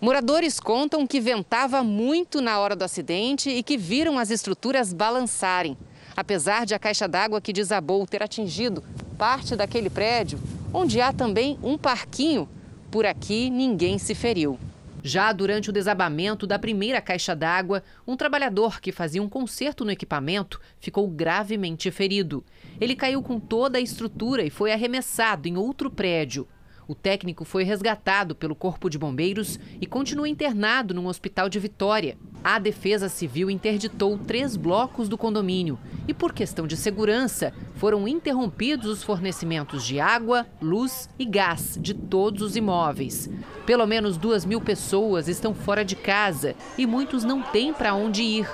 [0.00, 5.76] Moradores contam que ventava muito na hora do acidente e que viram as estruturas balançarem.
[6.16, 8.82] Apesar de a caixa d'água que desabou ter atingido
[9.14, 10.38] parte daquele prédio,
[10.72, 12.48] onde há também um parquinho,
[12.90, 14.58] por aqui ninguém se feriu.
[15.06, 19.90] Já durante o desabamento da primeira caixa d'água, um trabalhador que fazia um conserto no
[19.90, 22.42] equipamento ficou gravemente ferido.
[22.80, 26.48] Ele caiu com toda a estrutura e foi arremessado em outro prédio.
[26.86, 32.18] O técnico foi resgatado pelo Corpo de Bombeiros e continua internado num hospital de Vitória.
[32.42, 38.86] A Defesa Civil interditou três blocos do condomínio e, por questão de segurança, foram interrompidos
[38.86, 43.30] os fornecimentos de água, luz e gás de todos os imóveis.
[43.64, 48.22] Pelo menos duas mil pessoas estão fora de casa e muitos não têm para onde
[48.22, 48.46] ir.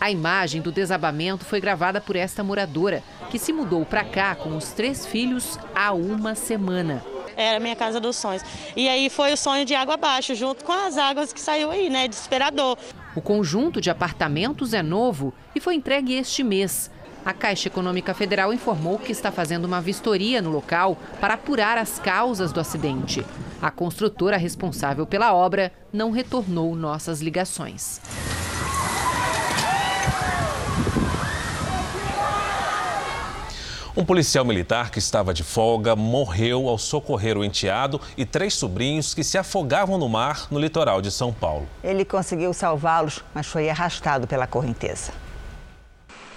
[0.00, 4.56] A imagem do desabamento foi gravada por esta moradora, que se mudou para cá com
[4.56, 7.04] os três filhos há uma semana
[7.36, 8.42] era a minha casa dos sonhos.
[8.76, 11.90] E aí foi o sonho de água abaixo, junto com as águas que saiu aí,
[11.90, 12.08] né?
[12.08, 12.76] Desesperador.
[13.14, 16.90] O conjunto de apartamentos é novo e foi entregue este mês.
[17.24, 21.98] A Caixa Econômica Federal informou que está fazendo uma vistoria no local para apurar as
[21.98, 23.24] causas do acidente.
[23.62, 28.00] A construtora responsável pela obra não retornou nossas ligações.
[33.96, 39.14] Um policial militar que estava de folga morreu ao socorrer o enteado e três sobrinhos
[39.14, 41.68] que se afogavam no mar no litoral de São Paulo.
[41.82, 45.12] Ele conseguiu salvá-los, mas foi arrastado pela correnteza.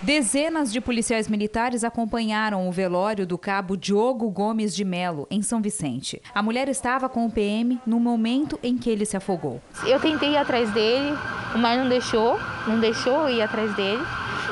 [0.03, 5.59] Dezenas de policiais militares acompanharam o velório do cabo Diogo Gomes de Melo, em São
[5.59, 6.21] Vicente.
[6.35, 9.59] A mulher estava com o PM no momento em que ele se afogou.
[9.83, 11.17] Eu tentei ir atrás dele,
[11.55, 14.03] o mar não deixou, não deixou eu ir atrás dele.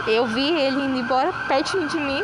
[0.07, 2.23] Eu vi ele indo embora pertinho de mim,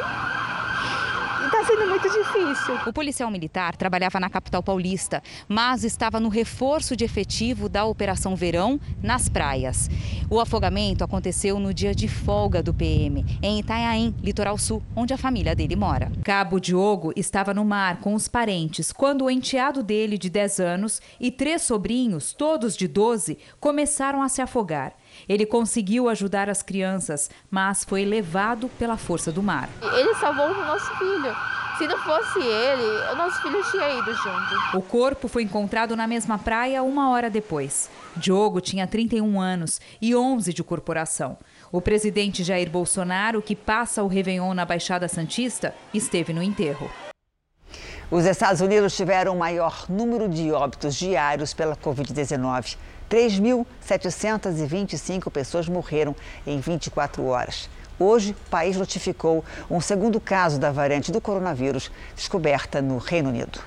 [1.62, 2.76] está sendo muito difícil.
[2.88, 8.36] O policial militar trabalhava na capital paulista, mas estava no reforço de efetivo da Operação
[8.36, 9.89] Verão nas praias.
[10.30, 15.17] O afogamento aconteceu no dia de folga do PM, em Itanhaém, litoral sul, onde a
[15.17, 16.12] família dele mora.
[16.24, 21.02] Cabo Diogo estava no mar com os parentes quando o enteado dele, de 10 anos,
[21.19, 24.94] e três sobrinhos, todos de 12, começaram a se afogar.
[25.32, 29.69] Ele conseguiu ajudar as crianças, mas foi levado pela força do mar.
[29.82, 31.34] Ele salvou o nosso filho.
[31.77, 34.77] Se não fosse ele, o nosso filho tinha ido junto.
[34.77, 37.90] O corpo foi encontrado na mesma praia uma hora depois.
[38.17, 41.38] Diogo tinha 31 anos e 11 de corporação.
[41.71, 46.92] O presidente Jair Bolsonaro, que passa o Réveillon na Baixada Santista, esteve no enterro.
[48.12, 52.75] Os Estados Unidos tiveram o maior número de óbitos diários pela Covid-19.
[53.12, 56.15] 3.725 pessoas morreram
[56.47, 57.69] em 24 horas.
[57.99, 63.59] Hoje, o país notificou um segundo caso da variante do coronavírus descoberta no Reino Unido.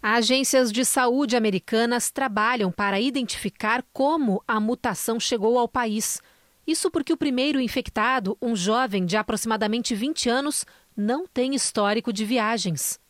[0.00, 6.22] Agências de saúde americanas trabalham para identificar como a mutação chegou ao país.
[6.66, 10.64] Isso porque o primeiro infectado, um jovem de aproximadamente 20 anos,
[10.96, 13.00] não tem histórico de viagens.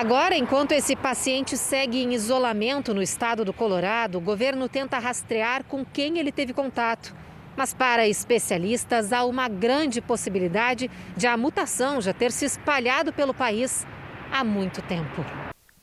[0.00, 5.62] Agora, enquanto esse paciente segue em isolamento no estado do Colorado, o governo tenta rastrear
[5.64, 7.14] com quem ele teve contato.
[7.54, 13.34] Mas para especialistas, há uma grande possibilidade de a mutação já ter se espalhado pelo
[13.34, 13.86] país
[14.32, 15.22] há muito tempo.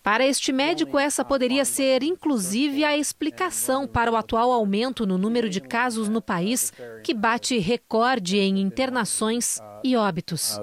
[0.07, 5.49] Para este médico, essa poderia ser inclusive a explicação para o atual aumento no número
[5.49, 6.71] de casos no país,
[7.03, 10.57] que bate recorde em internações e óbitos.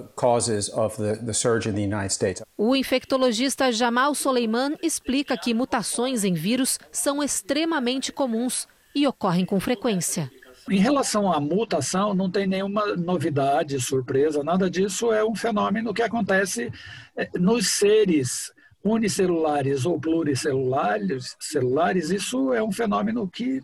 [2.57, 9.61] O infectologista Jamal Soleiman explica que mutações em vírus são extremamente comuns e ocorrem com
[9.61, 10.32] frequência.
[10.70, 16.01] Em relação à mutação, não tem nenhuma novidade, surpresa, nada disso é um fenômeno que
[16.01, 16.72] acontece
[17.14, 18.55] eh, nos seres
[18.85, 23.62] unicelulares ou pluricelulares, celulares, isso é um fenômeno que,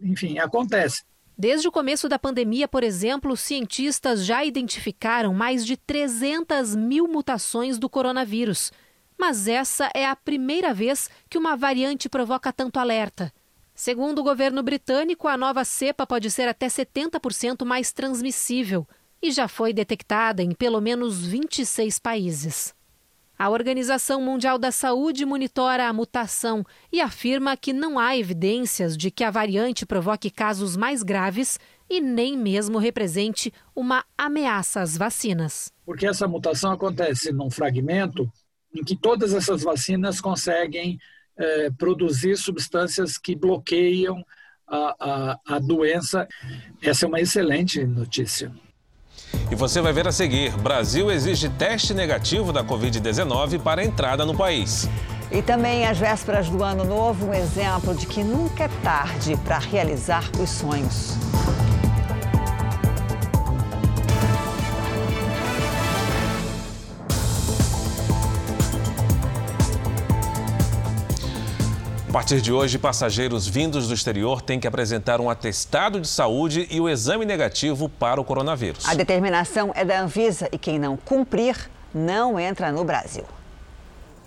[0.00, 1.02] enfim, acontece.
[1.36, 7.76] Desde o começo da pandemia, por exemplo, cientistas já identificaram mais de 300 mil mutações
[7.76, 8.72] do coronavírus.
[9.18, 13.32] Mas essa é a primeira vez que uma variante provoca tanto alerta.
[13.74, 18.86] Segundo o governo britânico, a nova cepa pode ser até 70% mais transmissível
[19.20, 22.74] e já foi detectada em pelo menos 26 países.
[23.36, 29.10] A Organização Mundial da Saúde monitora a mutação e afirma que não há evidências de
[29.10, 31.58] que a variante provoque casos mais graves
[31.90, 35.72] e nem mesmo represente uma ameaça às vacinas.
[35.84, 38.30] Porque essa mutação acontece num fragmento
[38.72, 40.98] em que todas essas vacinas conseguem
[41.36, 44.24] é, produzir substâncias que bloqueiam
[44.66, 46.26] a, a, a doença.
[46.80, 48.52] Essa é uma excelente notícia.
[49.50, 54.34] E você vai ver a seguir: Brasil exige teste negativo da Covid-19 para entrada no
[54.34, 54.88] país.
[55.30, 59.58] E também às vésperas do ano novo, um exemplo de que nunca é tarde para
[59.58, 61.16] realizar os sonhos.
[72.14, 76.64] A partir de hoje, passageiros vindos do exterior têm que apresentar um atestado de saúde
[76.70, 78.88] e o exame negativo para o coronavírus.
[78.88, 81.56] A determinação é da Anvisa e quem não cumprir
[81.92, 83.24] não entra no Brasil.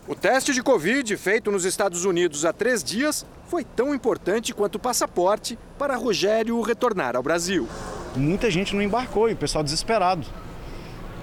[0.05, 4.75] O teste de Covid feito nos Estados Unidos há três dias foi tão importante quanto
[4.75, 7.69] o passaporte para Rogério retornar ao Brasil.
[8.17, 10.27] Muita gente não embarcou e o pessoal desesperado.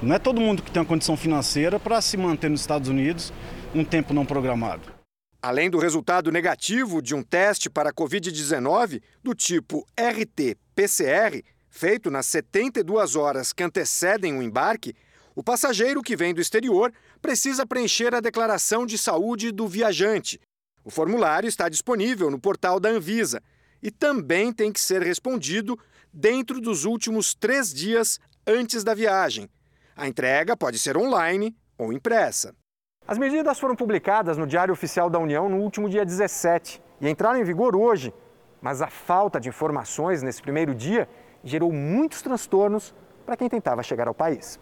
[0.01, 3.35] Não é todo mundo que tem uma condição financeira para se manter nos Estados Unidos
[3.75, 5.04] um tempo não programado.
[5.45, 13.15] Além do resultado negativo de um teste para Covid-19 do tipo RT-PCR, feito nas 72
[13.15, 14.97] horas que antecedem o embarque,
[15.35, 16.91] o passageiro que vem do exterior
[17.21, 20.41] precisa preencher a declaração de saúde do viajante.
[20.83, 23.43] O formulário está disponível no portal da Anvisa
[23.83, 25.79] e também tem que ser respondido
[26.11, 29.51] dentro dos últimos três dias antes da viagem.
[29.95, 32.55] A entrega pode ser online ou impressa.
[33.07, 37.39] As medidas foram publicadas no Diário Oficial da União no último dia 17 e entraram
[37.39, 38.15] em vigor hoje.
[38.63, 41.07] Mas a falta de informações nesse primeiro dia
[41.43, 42.95] gerou muitos transtornos
[43.27, 44.59] para quem tentava chegar ao país.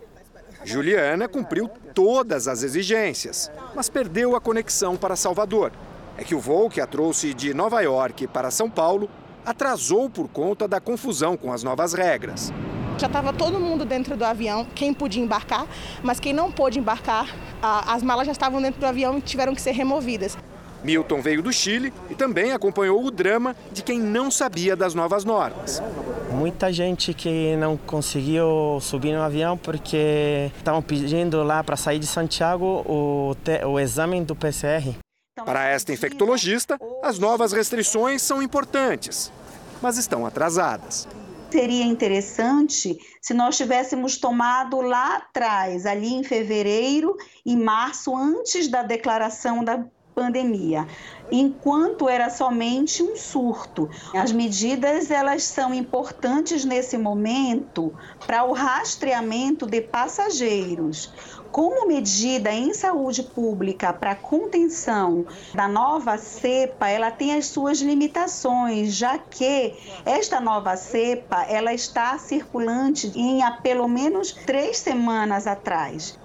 [0.64, 5.70] Juliana cumpriu todas as exigências, mas perdeu a conexão para Salvador.
[6.18, 9.08] É que o voo que a trouxe de Nova York para São Paulo
[9.46, 12.52] atrasou por conta da confusão com as novas regras.
[12.98, 15.66] Já estava todo mundo dentro do avião, quem podia embarcar,
[16.02, 17.26] mas quem não pôde embarcar,
[17.60, 20.36] as malas já estavam dentro do avião e tiveram que ser removidas.
[20.84, 25.24] Milton veio do Chile e também acompanhou o drama de quem não sabia das novas
[25.24, 25.82] normas.
[26.30, 32.06] Muita gente que não conseguiu subir no avião porque estavam pedindo lá para sair de
[32.06, 33.36] Santiago o,
[33.68, 34.96] o exame do PCR.
[35.44, 39.32] Para esta infectologista, as novas restrições são importantes,
[39.80, 41.08] mas estão atrasadas
[41.52, 48.82] seria interessante se nós tivéssemos tomado lá atrás, ali em fevereiro e março, antes da
[48.82, 49.84] declaração da
[50.14, 50.86] pandemia,
[51.30, 53.88] enquanto era somente um surto.
[54.14, 57.94] As medidas elas são importantes nesse momento
[58.26, 61.12] para o rastreamento de passageiros.
[61.52, 68.94] Como medida em saúde pública para contenção da nova cepa, ela tem as suas limitações,
[68.94, 69.74] já que
[70.06, 76.18] esta nova cepa ela está circulante em há pelo menos três semanas atrás.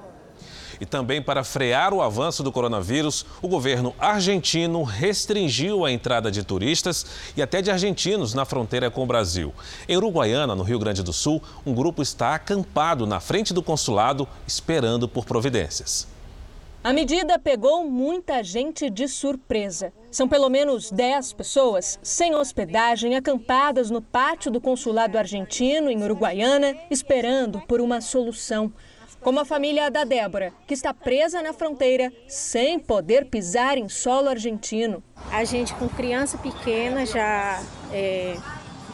[0.80, 6.44] E também para frear o avanço do coronavírus, o governo argentino restringiu a entrada de
[6.44, 7.06] turistas
[7.36, 9.54] e até de argentinos na fronteira com o Brasil.
[9.88, 14.28] Em Uruguaiana, no Rio Grande do Sul, um grupo está acampado na frente do consulado
[14.46, 16.08] esperando por providências.
[16.84, 19.92] A medida pegou muita gente de surpresa.
[20.10, 26.78] São pelo menos 10 pessoas sem hospedagem acampadas no pátio do consulado argentino em Uruguaiana,
[26.90, 28.72] esperando por uma solução
[29.28, 34.30] como a família da Débora, que está presa na fronteira sem poder pisar em solo
[34.30, 35.04] argentino.
[35.30, 37.62] A gente com criança pequena já
[37.92, 38.38] é,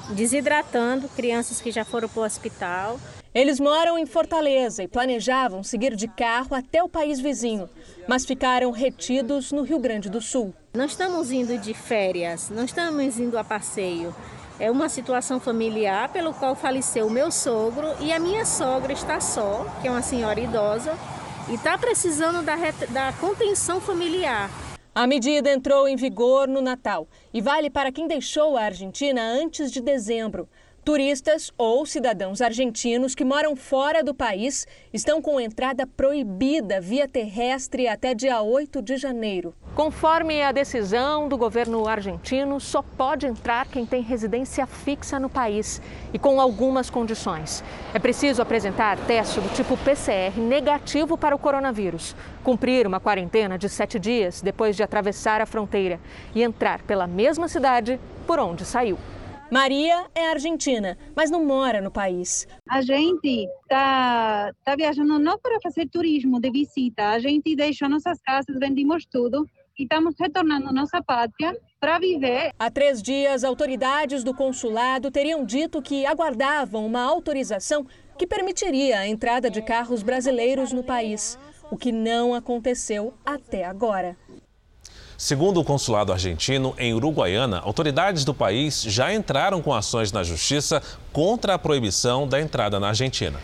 [0.09, 2.99] desidratando, crianças que já foram para o hospital.
[3.31, 7.69] Eles moram em Fortaleza e planejavam seguir de carro até o país vizinho,
[8.07, 10.51] mas ficaram retidos no Rio Grande do Sul.
[10.73, 14.15] Não estamos indo de férias, não estamos indo a passeio
[14.59, 19.19] é uma situação familiar pelo qual faleceu o meu sogro e a minha sogra está
[19.19, 20.97] só, que é uma senhora idosa,
[21.49, 22.55] e está precisando da,
[22.89, 24.49] da contenção familiar.
[24.95, 29.71] A medida entrou em vigor no Natal e vale para quem deixou a Argentina antes
[29.71, 30.47] de dezembro.
[30.83, 37.87] Turistas ou cidadãos argentinos que moram fora do país estão com entrada proibida via terrestre
[37.87, 39.55] até dia 8 de janeiro.
[39.75, 45.81] Conforme a decisão do governo argentino, só pode entrar quem tem residência fixa no país
[46.13, 47.63] e com algumas condições.
[47.93, 52.13] É preciso apresentar teste do tipo PCR negativo para o coronavírus,
[52.43, 55.97] cumprir uma quarentena de sete dias depois de atravessar a fronteira
[56.35, 58.97] e entrar pela mesma cidade por onde saiu.
[59.53, 62.47] Maria é argentina, mas não mora no país.
[62.67, 68.19] A gente está tá viajando não para fazer turismo de visita, a gente deixou nossas
[68.23, 69.47] casas, vendimos tudo
[69.77, 72.51] e estamos retornando à nossa pátria para viver.
[72.57, 77.85] Há três dias, autoridades do consulado teriam dito que aguardavam uma autorização
[78.17, 81.37] que permitiria a entrada de carros brasileiros no país,
[81.69, 84.17] o que não aconteceu até agora.
[85.23, 90.83] Segundo o consulado argentino em Uruguaiana, autoridades do país já entraram com ações na justiça
[91.13, 93.39] contra a proibição da entrada na Argentina.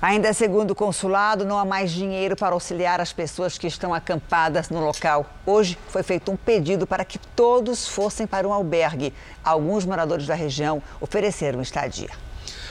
[0.00, 4.70] Ainda segundo o consulado, não há mais dinheiro para auxiliar as pessoas que estão acampadas
[4.70, 5.26] no local.
[5.44, 9.12] Hoje foi feito um pedido para que todos fossem para um albergue.
[9.44, 12.08] Alguns moradores da região ofereceram estadia.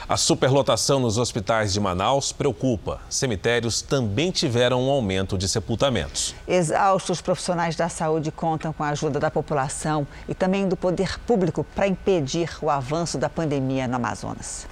[0.09, 3.01] A superlotação nos hospitais de Manaus preocupa.
[3.09, 6.33] Cemitérios também tiveram um aumento de sepultamentos.
[6.47, 11.65] Exaustos, profissionais da saúde contam com a ajuda da população e também do poder público
[11.75, 14.65] para impedir o avanço da pandemia no Amazonas.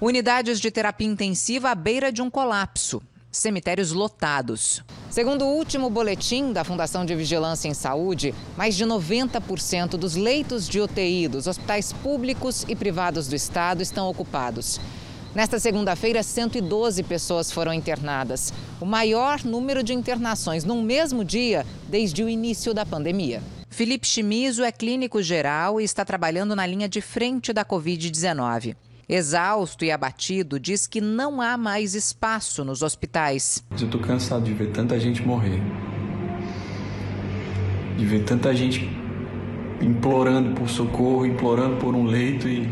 [0.00, 3.00] Unidades de terapia intensiva à beira de um colapso
[3.32, 4.84] cemitérios lotados.
[5.10, 10.68] Segundo o último boletim da Fundação de Vigilância em Saúde, mais de 90% dos leitos
[10.68, 14.78] de UTI dos hospitais públicos e privados do estado estão ocupados.
[15.34, 22.22] Nesta segunda-feira, 112 pessoas foram internadas, o maior número de internações num mesmo dia desde
[22.22, 23.42] o início da pandemia.
[23.70, 28.76] Felipe Chimizo é clínico geral e está trabalhando na linha de frente da Covid-19.
[29.14, 33.62] Exausto e abatido, diz que não há mais espaço nos hospitais.
[33.78, 35.60] Eu estou cansado de ver tanta gente morrer.
[37.98, 38.88] De ver tanta gente
[39.82, 42.66] implorando por socorro, implorando por um leito e,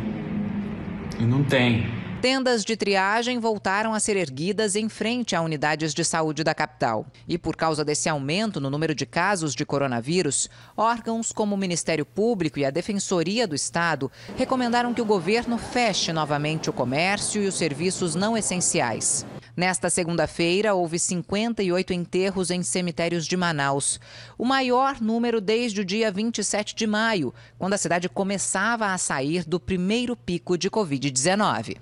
[1.19, 2.00] e não tem.
[2.21, 7.07] Tendas de triagem voltaram a ser erguidas em frente a unidades de saúde da capital.
[7.27, 12.05] E por causa desse aumento no número de casos de coronavírus, órgãos como o Ministério
[12.05, 17.47] Público e a Defensoria do Estado recomendaram que o governo feche novamente o comércio e
[17.47, 19.25] os serviços não essenciais.
[19.57, 23.99] Nesta segunda-feira, houve 58 enterros em cemitérios de Manaus,
[24.37, 29.43] o maior número desde o dia 27 de maio, quando a cidade começava a sair
[29.43, 31.79] do primeiro pico de Covid-19.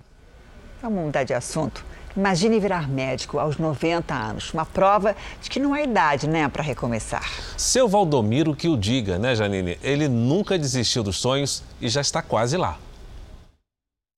[0.81, 1.85] Vamos mudar de assunto.
[2.17, 4.53] Imagine virar médico aos 90 anos.
[4.53, 7.29] Uma prova de que não há idade, né, para recomeçar.
[7.57, 9.79] Seu Valdomiro que o diga, né, Janine?
[9.83, 12.79] Ele nunca desistiu dos sonhos e já está quase lá.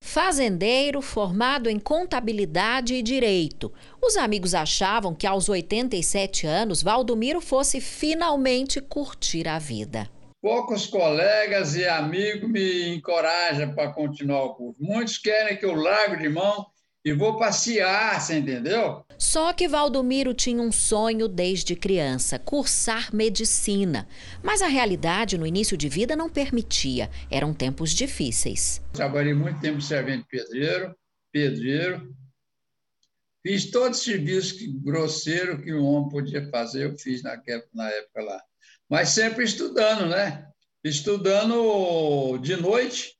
[0.02, 3.72] Fazendeiro formado em contabilidade e direito.
[4.02, 10.08] Os amigos achavam que aos 87 anos Valdomiro fosse finalmente curtir a vida.
[10.40, 14.82] Poucos colegas e amigos me encorajam para continuar o curso.
[14.82, 16.66] Muitos querem que eu largue de mão
[17.04, 19.04] e vou passear, você entendeu?
[19.18, 24.08] Só que Valdomiro tinha um sonho desde criança, cursar medicina.
[24.42, 27.10] Mas a realidade no início de vida não permitia.
[27.30, 28.80] Eram tempos difíceis.
[28.94, 30.94] Trabalhei muito tempo servente pedreiro,
[31.30, 32.14] pedreiro.
[33.42, 38.22] Fiz todo o serviço grosseiro que um homem podia fazer, eu fiz naquela, na época
[38.22, 38.42] lá.
[38.90, 40.48] Mas sempre estudando, né?
[40.82, 43.14] Estudando de noite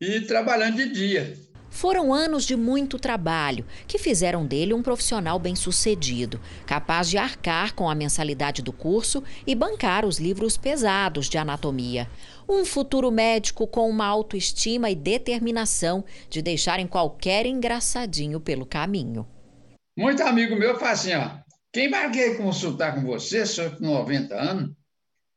[0.00, 1.36] e trabalhando de dia.
[1.68, 7.88] Foram anos de muito trabalho que fizeram dele um profissional bem-sucedido, capaz de arcar com
[7.88, 12.08] a mensalidade do curso e bancar os livros pesados de anatomia.
[12.46, 19.26] Um futuro médico com uma autoestima e determinação de deixarem qualquer engraçadinho pelo caminho.
[19.96, 21.30] Muito amigo meu fala assim, ó,
[21.72, 24.70] quem vai querer consultar com você, senhor com 90 anos,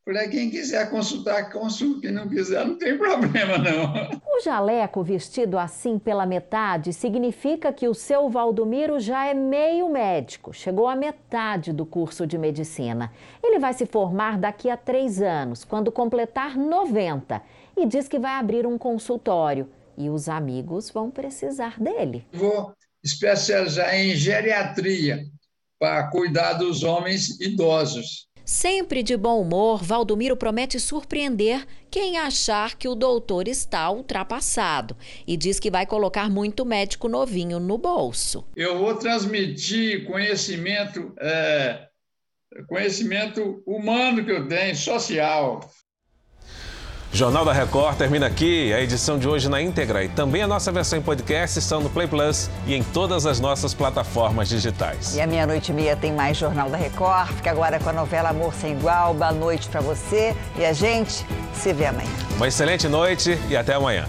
[0.08, 2.02] Falei, quem quiser consultar, consulte.
[2.02, 4.22] Quem não quiser, não tem problema, não.
[4.36, 10.54] O jaleco vestido assim pela metade significa que o seu Valdomiro já é meio médico.
[10.54, 13.12] Chegou à metade do curso de medicina.
[13.42, 17.42] Ele vai se formar daqui a três anos, quando completar 90.
[17.76, 19.70] E diz que vai abrir um consultório.
[19.98, 22.28] E os amigos vão precisar dele.
[22.34, 25.26] Vou especializar em geriatria
[25.80, 28.26] para cuidar dos homens idosos.
[28.46, 34.96] Sempre de bom humor, Valdomiro promete surpreender quem achar que o doutor está ultrapassado
[35.26, 38.46] e diz que vai colocar muito médico novinho no bolso.
[38.56, 41.88] Eu vou transmitir conhecimento, é,
[42.68, 45.68] conhecimento humano que eu tenho, social.
[47.12, 48.74] Jornal da Record termina aqui.
[48.74, 51.90] A edição de hoje na íntegra e também a nossa versão em podcast estão no
[51.90, 55.16] Play Plus e em todas as nossas plataformas digitais.
[55.16, 57.30] E à meia-noite e meia tem mais Jornal da Record.
[57.30, 59.14] Fica agora com a novela Amor Sem Igual.
[59.14, 62.10] Boa noite para você e a gente se vê amanhã.
[62.36, 64.06] Uma excelente noite e até amanhã.